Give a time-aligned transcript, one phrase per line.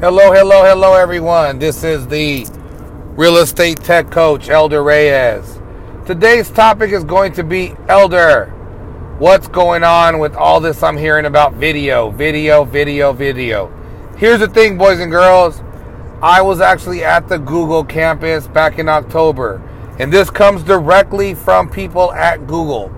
[0.00, 1.58] Hello, hello, hello, everyone.
[1.58, 2.46] This is the
[3.18, 5.60] real estate tech coach, Elder Reyes.
[6.06, 8.46] Today's topic is going to be Elder.
[9.18, 13.70] What's going on with all this I'm hearing about video, video, video, video?
[14.16, 15.60] Here's the thing, boys and girls.
[16.22, 19.60] I was actually at the Google campus back in October,
[19.98, 22.90] and this comes directly from people at Google.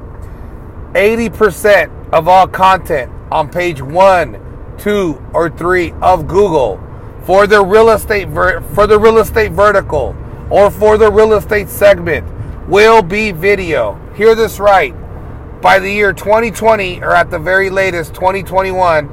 [0.92, 4.38] 80% of all content on page one,
[4.78, 6.80] two, or three of Google
[7.24, 10.16] for the real estate ver- for the real estate vertical
[10.50, 12.26] or for the real estate segment
[12.68, 13.94] will be video.
[14.14, 14.94] Hear this right.
[15.60, 19.08] By the year 2020 or at the very latest 2021,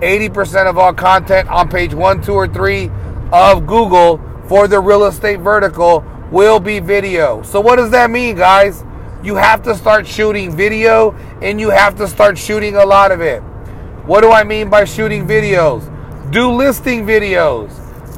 [0.00, 2.90] 80% of all content on page 1, 2 or 3
[3.32, 7.42] of Google for the real estate vertical will be video.
[7.42, 8.84] So what does that mean, guys?
[9.22, 13.22] You have to start shooting video and you have to start shooting a lot of
[13.22, 13.40] it.
[14.04, 15.90] What do I mean by shooting videos?
[16.30, 17.70] Do listing videos.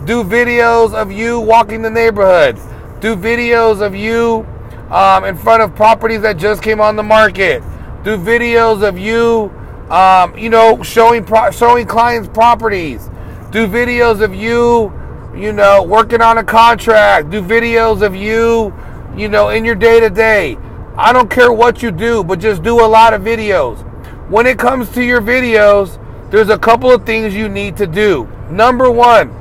[0.06, 2.56] Do videos of you walking the neighborhood.
[3.00, 4.46] Do videos of you
[4.90, 7.62] um, in front of properties that just came on the market.
[8.04, 9.50] Do videos of you,
[9.90, 13.10] um, you know, showing pro- showing clients properties.
[13.50, 14.92] Do videos of you,
[15.36, 17.30] you know, working on a contract.
[17.30, 18.72] Do videos of you,
[19.16, 20.56] you know, in your day to day.
[20.96, 23.82] I don't care what you do, but just do a lot of videos.
[24.30, 25.98] When it comes to your videos,
[26.30, 28.28] there's a couple of things you need to do.
[28.50, 29.34] Number one,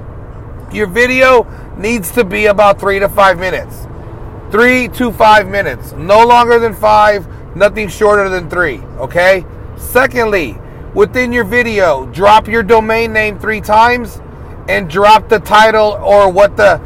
[0.71, 3.87] your video needs to be about three to five minutes.
[4.51, 5.93] Three to five minutes.
[5.93, 8.77] No longer than five, nothing shorter than three.
[8.97, 9.45] Okay?
[9.77, 10.57] Secondly,
[10.93, 14.21] within your video, drop your domain name three times
[14.69, 16.81] and drop the title or what the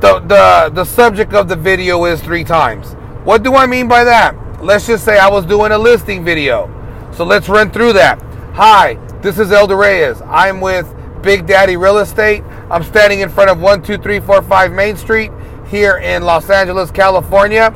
[0.00, 2.92] the, the, the subject of the video is three times.
[3.24, 4.62] What do I mean by that?
[4.62, 6.72] Let's just say I was doing a listing video.
[7.12, 8.22] So let's run through that.
[8.58, 10.20] Hi, this is Elder Reyes.
[10.22, 10.92] I'm with
[11.22, 12.42] Big Daddy Real Estate.
[12.72, 15.30] I'm standing in front of 12345 Main Street
[15.68, 17.72] here in Los Angeles, California.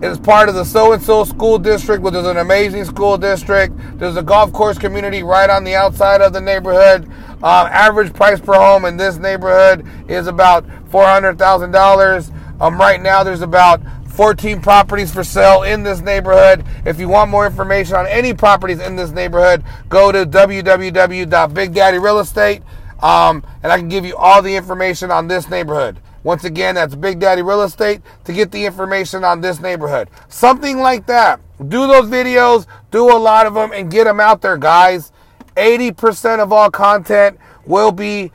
[0.00, 3.74] is part of the so and so school district, which is an amazing school district.
[3.98, 7.06] There's a golf course community right on the outside of the neighborhood.
[7.42, 12.30] Um, average price per home in this neighborhood is about four hundred thousand dollars.
[12.60, 13.80] Um, right now, there's about
[14.18, 16.64] 14 properties for sale in this neighborhood.
[16.84, 22.62] If you want more information on any properties in this neighborhood, go to www.bigdaddyrealestate,
[23.00, 26.00] um, and I can give you all the information on this neighborhood.
[26.24, 30.10] Once again, that's Big Daddy Real Estate to get the information on this neighborhood.
[30.26, 31.38] Something like that.
[31.68, 35.12] Do those videos, do a lot of them, and get them out there, guys.
[35.54, 38.32] 80% of all content will be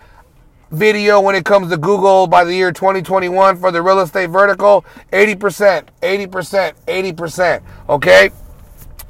[0.74, 4.84] video when it comes to Google by the year 2021 for the real estate vertical
[5.12, 7.62] 80%, 80%, 80%.
[7.90, 8.32] Okay?